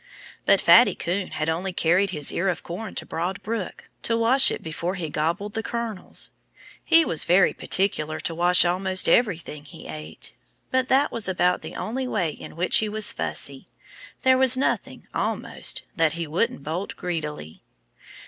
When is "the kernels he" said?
5.53-7.05